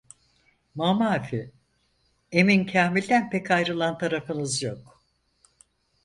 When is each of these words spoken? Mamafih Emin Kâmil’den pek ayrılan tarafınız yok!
Mamafih 0.77 1.47
Emin 2.31 2.65
Kâmil’den 2.65 3.29
pek 3.29 3.51
ayrılan 3.51 3.97
tarafınız 3.97 4.63
yok! 4.63 5.01